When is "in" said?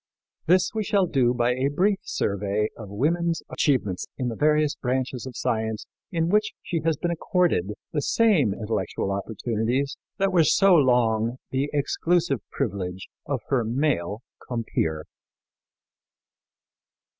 4.17-4.29, 6.11-6.27